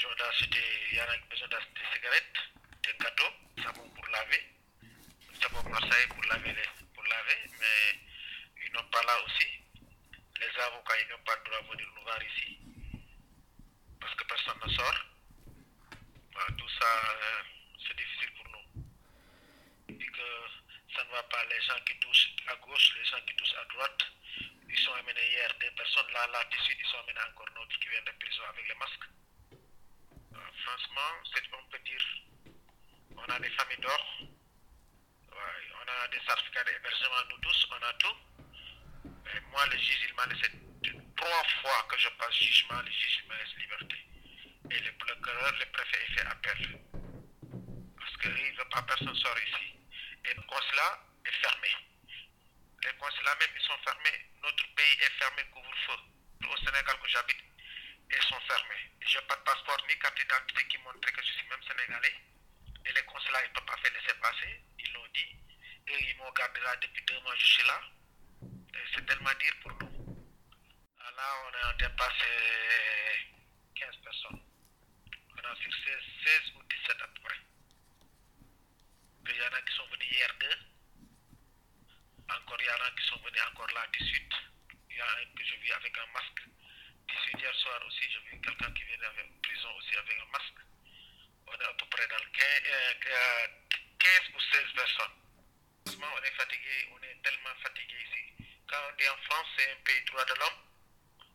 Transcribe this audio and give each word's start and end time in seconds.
besoin 0.00 0.48
il 0.90 0.96
y 0.96 1.00
en 1.00 1.04
a 1.04 1.16
besoin 1.28 1.48
d'acheter 1.48 1.74
des 1.74 1.94
cigarettes, 1.94 2.38
des 2.84 2.92
gâteaux, 3.04 3.32
savon 3.62 3.86
pour 3.90 4.06
laver, 4.08 4.42
savon 5.42 5.68
Marseille 5.68 6.06
pour 6.08 6.24
laver, 6.24 6.56
pour 6.94 7.04
laver, 7.04 7.40
mais 7.58 8.00
ils 8.64 8.72
n'ont 8.72 8.88
pas 8.90 9.02
là 9.02 9.16
aussi. 9.26 9.46
Les 10.40 10.60
avocats, 10.62 11.00
ils 11.02 11.08
n'ont 11.10 11.24
pas 11.24 11.36
le 11.36 11.44
droit 11.44 11.60
de 11.60 11.66
venir 11.72 11.86
nous 11.94 12.02
voir 12.02 12.22
ici, 12.22 12.58
parce 14.00 14.14
que 14.14 14.24
personne 14.24 14.58
ne 14.64 14.72
sort. 14.72 15.04
Tout 16.56 16.68
ça, 16.80 16.86
euh, 16.86 17.42
c'est 17.86 17.96
difficile 17.96 18.32
pour 18.36 18.48
nous. 18.48 18.84
Et 20.00 20.06
que 20.06 20.96
ça 20.96 21.04
ne 21.04 21.10
va 21.10 21.22
pas, 21.24 21.44
les 21.44 21.60
gens 21.60 21.78
qui 21.84 21.98
touchent 21.98 22.32
à 22.46 22.56
gauche, 22.56 22.94
les 22.96 23.04
gens 23.04 23.20
qui 23.26 23.36
touchent 23.36 23.56
à 23.60 23.64
droite, 23.74 24.06
ils 24.66 24.78
sont 24.78 24.94
amenés 24.94 25.28
hier, 25.28 25.54
des 25.60 25.70
personnes 25.72 26.10
là, 26.14 26.26
là, 26.28 26.42
dessus, 26.44 26.74
ils 26.80 26.86
sont 26.86 26.98
amenés 27.00 27.20
encore 27.30 27.50
d'autres 27.54 27.78
qui 27.80 27.88
viennent 27.88 28.04
de 28.04 28.12
prison 28.12 28.42
avec 28.48 28.66
les 28.66 28.74
masques. 28.76 29.19
On 31.52 31.70
peut 31.70 31.78
dire, 31.84 32.04
on 33.16 33.24
a 33.24 33.38
des 33.38 33.48
familles 33.50 33.78
d'or, 33.78 34.18
on 35.32 35.88
a 35.88 36.08
des 36.08 36.20
certificats 36.26 36.64
d'hébergement, 36.64 37.24
nous 37.30 37.38
tous, 37.38 37.68
on 37.70 37.82
a 37.86 37.92
tout. 37.94 38.16
Mais 39.24 39.40
moi, 39.50 39.64
le 39.66 39.78
juge, 39.78 40.00
il 40.08 40.14
m'a 40.14 40.26
laissé 40.26 40.50
trois 41.16 41.44
fois 41.62 41.86
que 41.88 41.98
je 41.98 42.08
passe 42.18 42.34
jugement, 42.34 42.80
le 42.82 42.90
juge, 42.90 43.22
il 43.22 43.30
me 43.30 43.36
laisse 43.38 43.56
liberté. 43.56 43.96
Et 44.72 44.78
le 44.78 44.92
procureur, 44.98 45.52
le 45.58 45.66
préfet, 45.72 46.04
il 46.06 46.14
fait 46.14 46.26
appel. 46.26 46.80
Parce 47.98 48.16
qu'il 48.18 48.30
ne 48.32 48.58
veut 48.58 48.68
pas 48.70 48.82
personne 48.82 49.14
sort 49.14 49.38
ici. 49.38 49.76
Et 50.26 50.34
le 50.34 50.42
consulat 50.42 51.00
est 51.24 51.36
fermé. 51.40 51.68
Les 52.84 52.92
consulats 52.98 53.36
même, 53.40 53.56
ils 53.56 53.66
sont 53.66 53.78
fermés. 53.84 54.30
Notre 54.42 54.74
pays 54.74 54.96
est 55.00 55.18
fermé, 55.18 55.44
couvre-feu. 55.50 55.98
Au 56.46 56.56
Sénégal 56.58 56.98
que 57.00 57.08
j'habite, 57.08 57.49
ils 58.12 58.22
sont 58.22 58.40
fermés. 58.40 58.90
Je 59.00 59.18
n'ai 59.18 59.24
pas 59.26 59.36
de 59.36 59.42
passeport 59.42 59.78
ni 59.88 59.98
carte 59.98 60.16
d'identité 60.16 60.64
qui 60.68 60.78
montre 60.78 61.00
que 61.00 61.22
je 61.22 61.32
suis 61.32 61.48
même 61.48 61.62
sénégalais. 61.62 62.14
Et 62.86 62.92
les 62.92 63.02
consulats, 63.04 63.44
ils 63.44 63.48
ne 63.48 63.54
peuvent 63.54 63.64
pas 63.64 63.76
faire 63.78 63.92
laisser 63.92 64.18
passer. 64.20 64.62
Ils 64.78 64.92
l'ont 64.92 65.06
dit. 65.14 65.36
Et 65.88 66.10
ils 66.10 66.16
m'ont 66.16 66.30
gardé 66.32 66.60
là 66.60 66.76
depuis 66.76 67.04
deux 67.04 67.20
mois, 67.20 67.34
je 67.36 67.44
suis 67.46 67.66
là. 67.66 67.80
Et 68.74 68.84
c'est 68.94 69.06
tellement 69.06 69.34
dire 69.40 69.54
pour 69.62 69.72
nous. 69.72 70.26
Ah, 71.00 71.10
Là, 71.16 71.34
on 71.46 71.68
a 71.68 71.72
dépassé 71.74 72.30
15 73.74 73.96
personnes. 74.04 74.42
On 75.36 75.38
a 75.38 75.56
sur 75.56 75.72
16, 75.72 75.94
16 76.24 76.40
ou 76.56 76.62
17 76.62 77.02
à 77.02 77.08
peu 77.08 77.20
près. 77.22 77.36
Il 79.28 79.36
y 79.36 79.42
en 79.42 79.52
a 79.54 79.62
qui 79.62 79.76
sont 79.76 79.86
venus 79.86 80.10
hier 80.10 80.34
deux. 80.40 80.58
Encore, 82.28 82.58
il 82.60 82.66
y 82.66 82.70
en 82.70 82.84
a 82.84 82.90
qui 82.90 83.06
sont 83.06 83.18
venus 83.18 83.42
encore 83.52 83.70
là 83.74 83.86
18. 83.98 84.32
Il 84.90 84.96
y 84.96 85.00
a 85.00 85.04
un 85.04 85.24
que 85.36 85.44
je 85.44 85.54
vis 85.56 85.72
avec 85.72 85.96
un 85.98 86.06
masque. 86.12 86.42
18 87.30 87.42
hier 87.42 87.54
soir 87.54 87.80
aussi, 87.86 88.10
j'ai 88.10 88.18
vu 88.30 88.40
quelqu'un 88.40 88.70
qui 88.72 88.82
vient 88.84 89.02
avec 89.02 89.42
prison 89.42 89.68
aussi 89.78 89.94
avec 89.96 90.18
un 90.18 90.26
masque. 90.32 90.60
On 91.46 91.52
est 91.52 91.64
à 91.64 91.72
peu 91.74 91.86
près 91.86 92.06
dans 92.08 92.16
15, 92.16 92.62
euh, 92.66 93.46
15 93.98 94.20
ou 94.34 94.40
16 94.40 94.62
personnes. 94.74 95.16
On 95.86 96.22
est 96.22 96.34
fatigué, 96.34 96.88
on 96.92 97.02
est 97.02 97.22
tellement 97.22 97.54
fatigué 97.62 97.96
ici. 98.02 98.46
Quand 98.68 98.78
on 98.90 98.96
dit 98.96 99.08
en 99.08 99.16
France, 99.28 99.46
c'est 99.56 99.70
un 99.70 99.76
pays 99.84 100.04
droit 100.06 100.24
de 100.24 100.34
l'homme. 100.34 100.60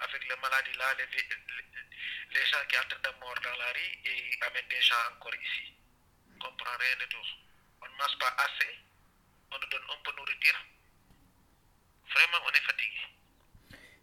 Avec 0.00 0.28
les 0.28 0.36
maladies 0.36 0.76
là, 0.78 0.94
les, 0.94 1.06
les, 1.06 2.46
gens 2.46 2.64
qui 2.68 2.78
en 2.78 2.84
de 2.88 3.18
mourir 3.18 3.40
dans 3.42 3.56
la 3.56 3.72
rue 3.72 3.98
et 4.04 4.38
amènent 4.42 4.68
des 4.68 4.80
gens 4.82 4.94
encore 5.12 5.34
ici. 5.34 5.74
On 6.30 6.34
ne 6.34 6.40
comprend 6.40 6.76
rien 6.78 6.96
de 6.96 7.06
tout. 7.06 7.28
On 7.82 7.86
ne 7.86 7.96
mange 7.96 8.18
pas 8.18 8.34
assez. 8.38 8.78
On 9.50 9.58
nous 9.58 9.68
donne 9.68 9.86
un 9.90 10.02
peu 10.04 10.12
de 10.12 10.16
nourriture. 10.16 10.64
Vraiment, 12.14 12.38
on 12.44 12.50
est 12.50 12.66
fatigué. 12.66 13.17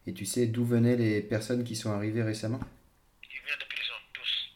Et 0.07 0.13
tu 0.13 0.25
sais 0.25 0.45
d'où 0.45 0.65
venaient 0.65 0.95
les 0.95 1.21
personnes 1.21 1.63
qui 1.63 1.75
sont 1.75 1.91
arrivées 1.91 2.21
récemment? 2.21 2.61
Ils 3.25 3.41
viennent 3.41 3.57
de 3.57 3.65
prison, 3.65 3.97
tous. 4.13 4.53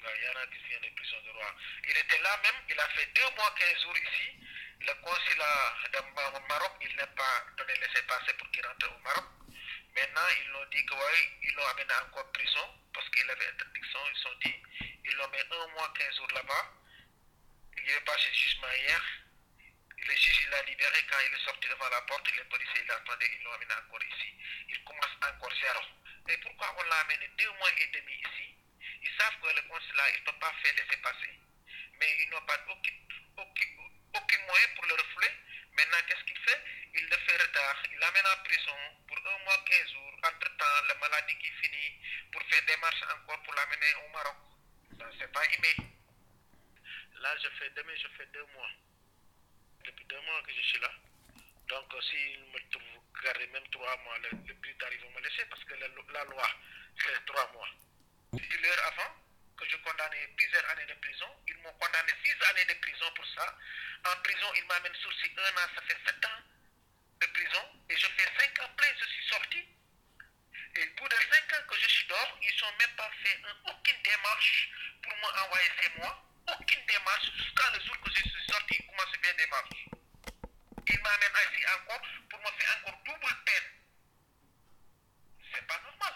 Il 0.00 0.24
y 0.24 0.28
en 0.32 0.40
a 0.40 0.46
qui 0.48 0.56
viennent 0.64 0.80
de 0.80 0.94
prison 0.96 1.20
de 1.28 1.32
roi. 1.36 1.52
Il 1.84 1.92
était 1.92 2.22
là 2.24 2.32
même, 2.40 2.56
il 2.72 2.80
a 2.80 2.88
fait 2.96 3.04
deux 3.12 3.28
mois, 3.36 3.52
15 3.52 3.82
jours 3.84 3.96
ici. 4.00 4.32
Le 4.80 4.94
consulat 5.04 5.76
de 5.92 6.00
Maroc, 6.48 6.72
il 6.80 6.96
n'a 6.96 7.06
pas 7.12 7.44
donné 7.58 7.74
laisser-passer 7.84 8.32
pour 8.40 8.48
qu'il 8.50 8.64
rentre 8.64 8.88
au 8.88 8.98
Maroc. 9.04 9.28
Maintenant, 9.92 10.28
ils 10.40 10.48
l'ont 10.56 10.68
dit 10.72 10.84
que 10.86 10.94
ouais, 10.96 11.20
ils 11.44 11.52
l'ont 11.52 11.68
amené 11.68 11.92
encore 12.08 12.24
en 12.24 12.32
prison 12.32 12.64
parce 12.94 13.08
qu'il 13.10 13.28
avait 13.28 13.44
interdiction. 13.44 14.00
Ils 14.08 14.20
sont 14.24 14.36
dit, 14.40 14.56
ils 15.04 15.16
l'ont 15.20 15.28
mis 15.28 15.44
un 15.44 15.68
mois, 15.76 15.92
15 15.92 16.16
jours 16.16 16.32
là-bas. 16.32 16.64
Il 17.76 17.90
est 17.92 18.04
passé 18.08 18.32
jugement 18.32 18.72
hier. 18.72 19.02
Le 20.08 20.16
juge, 20.16 20.48
l'a 20.48 20.62
libéré 20.62 21.04
quand 21.10 21.18
il 21.20 21.34
est 21.34 21.44
sorti 21.44 21.68
devant 21.68 21.88
la 21.90 22.00
porte. 22.00 22.34
Les 22.34 22.44
policiers, 22.44 22.82
l'attendaient, 22.88 23.30
ils 23.30 23.42
l'ont 23.44 23.52
amené 23.52 23.74
encore 23.74 24.02
ici. 24.02 24.32
Il 24.70 24.82
commence 24.82 25.12
encore 25.20 25.52
zéro. 25.60 25.84
Et 26.30 26.36
pourquoi 26.38 26.74
on 26.78 26.82
l'a 26.88 27.00
amené 27.00 27.28
deux 27.36 27.50
mois 27.60 27.68
et 27.76 27.86
demi 27.88 28.14
ici? 28.14 28.56
Ils 29.02 29.12
savent 29.20 29.36
que 29.42 29.54
le 29.54 29.68
consulat, 29.68 30.08
il 30.16 30.20
ne 30.20 30.24
peut 30.24 30.38
pas 30.40 30.54
faire 30.62 30.72
laisser 30.76 30.96
passer. 31.02 31.28
Mais 32.00 32.16
ils 32.24 32.30
n'ont 32.30 32.40
pas 32.46 32.56
aucun 32.72 34.40
moyen 34.46 34.68
pour 34.76 34.86
le 34.86 34.94
refouler. 34.94 35.30
Maintenant, 35.76 36.00
qu'est-ce 36.08 36.24
qu'il 36.24 36.38
fait? 36.38 36.60
Il 36.94 37.04
le 37.04 37.16
fait 37.28 37.42
retard. 37.42 37.82
Il 37.92 37.98
l'amène 37.98 38.26
en 38.32 38.44
prison 38.44 38.78
pour 39.06 39.18
un 39.18 39.38
mois, 39.44 39.62
15 39.68 39.92
jours. 39.92 40.14
Entre-temps, 40.24 40.86
la 40.88 40.94
maladie 40.94 41.36
qui 41.36 41.50
finit 41.60 42.00
pour 42.32 42.42
faire 42.48 42.64
des 42.64 42.76
marches 42.78 43.02
encore 43.12 43.42
pour 43.42 43.52
l'amener 43.52 43.94
au 44.06 44.08
Maroc. 44.08 44.36
Ça, 44.98 45.04
c'est 45.20 45.32
pas 45.32 45.44
aimé. 45.44 45.76
Là, 47.20 47.36
je 47.44 47.48
fais 47.58 47.68
demain, 47.76 47.94
je 47.94 48.08
fais 48.16 48.26
deux 48.32 48.46
mois. 48.54 48.70
Deux 50.08 50.20
mois 50.22 50.42
que 50.42 50.52
je 50.52 50.60
suis 50.62 50.78
là. 50.78 50.90
Donc, 51.68 51.94
euh, 51.94 52.00
s'il 52.00 52.40
me 52.52 52.58
trouve 52.70 52.82
même 53.52 53.68
trois 53.70 53.96
mois, 54.04 54.18
le, 54.18 54.30
le 54.30 54.54
ils 54.92 55.00
vont 55.00 55.10
me 55.10 55.20
laisser 55.20 55.44
parce 55.46 55.62
que 55.64 55.74
la, 55.74 56.24
loi, 56.24 56.50
c'est 57.02 57.26
trois 57.26 57.50
mois. 57.52 57.68
Une 58.32 58.64
heure 58.64 58.84
avant 58.86 59.14
que 59.56 59.68
je 59.68 59.76
condamnais 59.78 60.28
plusieurs 60.36 60.64
années 60.70 60.86
de 60.86 60.94
prison, 60.94 61.26
ils 61.48 61.56
m'ont 61.58 61.72
condamné 61.74 62.12
six 62.24 62.34
années 62.50 62.64
de 62.64 62.74
prison 62.74 63.06
pour 63.14 63.26
ça. 63.26 63.58
En 64.06 64.22
prison, 64.22 64.46
ils 64.56 64.64
m'amènent 64.66 64.94
sourcil 64.94 65.30
un 65.36 65.56
an, 65.62 65.68
ça 65.74 65.82
fait 65.82 65.98
sept 66.06 66.24
ans 66.24 66.40
de 67.20 67.26
prison. 67.26 67.64
Et 67.90 67.96
je 67.96 68.06
fais 68.06 68.28
cinq 68.38 68.62
ans 68.62 68.70
plein, 68.76 68.88
je 69.00 69.06
suis 69.06 69.26
sorti. 69.28 69.58
Et 70.76 70.82
au 70.88 70.94
bout 70.96 71.08
de 71.08 71.16
cinq 71.16 71.52
ans 71.52 71.66
que 71.68 71.76
je 71.76 71.88
suis 71.88 72.06
dehors, 72.06 72.38
ils 72.42 72.60
n'ont 72.62 72.76
même 72.78 72.96
pas 72.96 73.10
fait 73.22 73.40
un- 73.44 73.70
aucune 73.72 74.02
démarche 74.02 74.70
pour 75.02 75.16
m'envoyer 75.16 75.70
ces 75.82 75.98
mois. 75.98 76.24
Aucune 76.58 76.86
démarche 76.86 77.30
jusqu'à 77.36 77.70
le 77.74 77.80
jour 77.84 78.00
que 78.00 78.10
je 78.10 78.22
suis 78.22 78.46
sorti, 78.48 78.76
ils 78.78 78.86
commencent 78.86 79.14
à 79.14 79.18
faire 79.18 79.36
Ils 80.90 81.00
m'amènent 81.00 81.52
ici 81.52 81.64
encore 81.76 82.02
pour 82.30 82.40
me 82.40 82.50
faire 82.58 82.78
encore 82.78 83.00
double 83.04 83.36
peine. 83.44 83.70
C'est 85.52 85.66
pas 85.66 85.80
normal. 85.82 86.14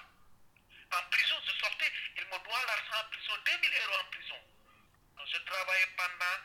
En 0.92 1.02
prison, 1.10 1.36
je 1.46 1.52
sortais, 1.52 1.92
il 2.16 2.24
me 2.24 2.38
doit 2.44 2.66
l'argent 2.66 3.04
en 3.04 3.10
prison, 3.10 3.32
2000 3.44 3.70
euros 3.84 4.00
en 4.00 4.10
prison. 4.10 4.40
Donc, 5.16 5.26
je 5.32 5.38
travaillais 5.38 5.88
pendant 5.96 6.36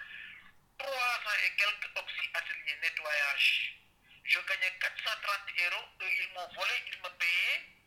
trois 0.78 1.16
ans 1.26 1.40
et 1.46 1.56
quelques 1.56 1.90
oxy 1.96 2.30
atelier 2.34 2.76
nettoyage. 2.82 3.78
Je 4.24 4.40
gagnais 4.40 4.74
430 4.80 5.42
euros, 5.72 5.88
eux 6.02 6.12
ils 6.12 6.34
m'ont 6.34 6.48
volé, 6.54 6.74
ils 6.92 7.00
me 7.00 7.10
payaient 7.18 7.78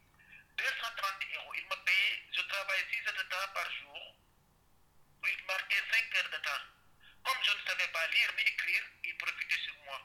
230 0.56 1.14
euros. 1.36 1.54
Ils 1.54 1.64
me 1.64 1.76
payaient, 1.84 2.22
je 2.32 2.40
travaillais 2.42 2.86
6 2.92 3.08
heures 3.08 3.24
de 3.24 3.28
temps 3.28 3.52
par 3.54 3.70
jour. 3.72 4.16
Ils 5.24 5.44
marquaient 5.46 5.84
5 5.90 6.16
heures 6.16 6.30
de 6.30 6.44
temps. 6.44 6.64
Comme 7.24 7.44
je 7.44 7.52
ne 7.52 7.66
savais 7.66 7.88
pas 7.88 8.06
lire 8.08 8.32
ni 8.36 8.42
écrire, 8.42 8.82
ils 9.04 9.16
profitaient 9.16 9.62
sur 9.64 9.76
moi. 9.84 10.00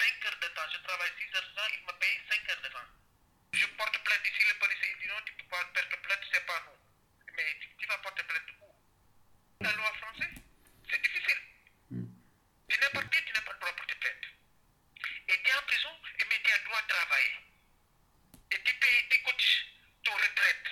5 0.00 0.24
heures 0.24 0.40
de 0.40 0.48
temps, 0.48 0.68
je 0.72 0.78
travaille 0.80 1.12
6 1.20 1.36
heures 1.36 1.44
de 1.44 1.54
temps, 1.54 1.68
ils 1.76 1.84
me 1.84 1.92
payent 2.00 2.20
5 2.30 2.48
heures 2.48 2.62
de 2.62 2.68
temps. 2.68 2.90
Je 3.52 3.66
porte 3.76 3.98
plainte 4.00 4.24
ici, 4.24 4.48
le 4.48 4.58
policier 4.58 4.88
il 4.88 4.98
dit 5.02 5.08
non, 5.08 5.20
tu 5.26 5.32
ne 5.34 5.38
peux 5.42 5.48
pas 5.48 5.64
porter 5.76 5.96
plainte, 5.98 6.24
c'est 6.32 6.46
pas 6.46 6.62
nous. 6.64 6.80
Mais 7.36 7.56
tu, 7.60 7.68
tu 7.76 7.86
vas 7.86 7.98
porter 7.98 8.22
plainte 8.22 8.48
où? 8.62 8.72
La 9.60 9.72
loi 9.72 9.92
française? 10.00 10.40
C'est 10.88 11.02
difficile. 11.02 11.40
Tu 11.90 12.80
n'es 12.80 12.88
pas 12.94 13.02
tu 13.02 13.32
n'as 13.34 13.42
pas 13.42 13.52
le 13.52 13.58
droit 13.58 13.72
de 13.72 13.76
porter 13.76 13.94
plainte. 14.00 14.26
Et 15.28 15.36
tu 15.42 15.50
es 15.50 15.54
en 15.54 15.62
prison, 15.68 15.92
et 16.18 16.24
mais 16.30 16.40
tu 16.42 16.50
as 16.50 16.58
le 16.58 16.64
droit 16.64 16.80
de 16.80 16.88
travailler. 16.88 17.36
Et 18.52 18.62
tu 18.62 18.74
payes, 18.80 19.08
tu 19.10 19.22
cotises 19.22 19.64
ton 20.02 20.12
retraite. 20.14 20.68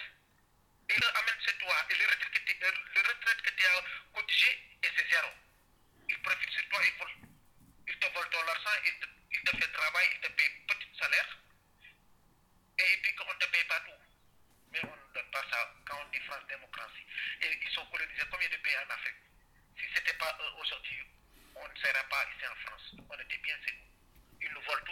Et 0.88 0.96
le 0.96 1.08
amène 1.18 1.40
chez 1.44 1.58
toi, 1.58 1.76
et 1.90 1.94
le 2.00 2.04
retraite 2.06 2.32
que 2.32 2.42
tu, 2.48 2.56
le 2.60 3.00
retraite 3.04 3.42
que 3.42 3.50
tu 3.50 3.64
as 3.66 3.84
cotisé, 4.14 4.50
et 4.82 4.88
c'est 4.96 5.10
zéro. 5.10 5.28
Il 6.08 6.18
profite 6.22 6.50
sur 6.50 6.68
toi, 6.70 6.80
il 6.82 6.98
vole. 6.98 7.28
Il 7.88 7.98
te 7.98 8.06
vole 8.14 8.30
ton 8.30 8.48
argent, 8.48 8.80
il 8.86 8.98
te, 9.00 9.17
il 9.38 9.50
te 9.50 9.56
fait 9.56 9.72
travail, 9.72 10.06
il 10.14 10.20
te 10.20 10.32
paye 10.32 10.50
petit 10.66 10.98
salaire. 10.98 11.38
Et 12.78 12.96
puis 13.02 13.14
qu'on 13.14 13.32
ne 13.32 13.38
te 13.38 13.46
paye 13.50 13.64
pas 13.64 13.80
tout. 13.80 14.02
Mais 14.72 14.80
on 14.84 14.96
ne 14.96 15.14
donne 15.14 15.30
pas 15.30 15.44
ça 15.50 15.74
quand 15.86 15.98
on 16.04 16.08
dit 16.10 16.20
France 16.26 16.46
démocratie. 16.48 17.06
Et 17.42 17.58
ils 17.62 17.70
sont 17.70 17.86
colonisés 17.86 18.26
combien 18.30 18.48
de 18.48 18.56
pays 18.56 18.76
en 18.76 18.90
Afrique? 18.90 19.22
Si 19.78 19.84
ce 19.88 19.98
n'était 19.98 20.18
pas 20.18 20.36
eux 20.40 20.52
aujourd'hui, 20.60 21.02
on 21.54 21.68
ne 21.68 21.76
serait 21.76 22.08
pas 22.10 22.24
ici 22.34 22.46
en 22.46 22.54
France. 22.66 22.94
On 23.08 23.20
était 23.20 23.38
bien 23.38 23.56
chez 23.64 23.74
nous. 23.74 23.88
Ils 24.42 24.52
nous 24.52 24.62
volent 24.62 24.84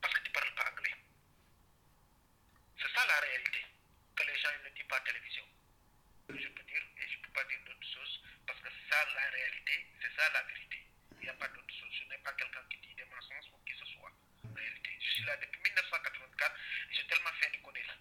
parce 0.00 0.14
que 0.14 0.20
tu 0.22 0.28
ne 0.28 0.34
parles 0.34 0.54
pas 0.54 0.70
anglais. 0.70 0.94
C'est 2.80 2.92
ça 2.94 3.06
la 3.06 3.20
réalité, 3.20 3.66
que 4.16 4.22
les 4.24 4.38
gens 4.38 4.48
ne 4.64 4.70
disent 4.70 4.88
pas 4.88 4.96
à 4.96 4.98
la 5.00 5.04
télévision. 5.04 5.44
Je 6.28 6.48
peux 6.48 6.62
dire, 6.64 6.82
et 6.96 7.08
je 7.08 7.16
ne 7.18 7.22
peux 7.22 7.32
pas 7.32 7.44
dire 7.44 7.58
d'autres 7.66 7.88
choses, 7.92 8.22
parce 8.46 8.60
que 8.60 8.68
c'est 8.68 8.94
ça 8.94 9.04
la 9.14 9.30
réalité, 9.30 9.86
c'est 10.00 10.14
ça 10.16 10.30
la 10.32 10.42
vérité. 10.42 10.82
Il 11.20 11.24
n'y 11.24 11.28
a 11.28 11.34
pas 11.34 11.48
d'autre 11.48 11.74
chose. 11.74 11.90
Je 11.92 12.04
n'ai 12.08 12.18
pas 12.18 12.32
quelqu'un 12.32 12.62
qui 12.70 12.78
dit 12.78 12.94
des 12.94 13.04
mensonges 13.06 13.50
ou 13.52 13.58
qui 13.66 13.74
ce 13.78 13.86
soit. 13.86 14.12
En 14.44 14.54
réalité, 14.54 14.90
je 15.00 15.10
suis 15.12 15.24
là 15.24 15.36
depuis 15.36 15.60
1984, 15.60 16.56
j'ai 16.90 17.06
tellement 17.06 17.32
fait 17.40 17.50
de 17.50 17.62
connaître. 17.62 17.96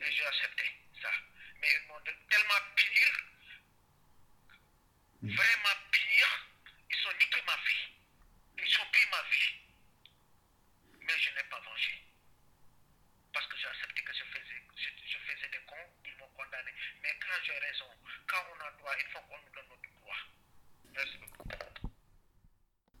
Et 0.00 0.12
je 0.12 0.22
achète. 0.24 0.51